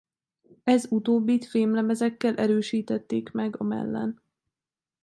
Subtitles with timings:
[0.63, 4.21] Ez utóbbit fémlemezekkel erősítették meg a mellen.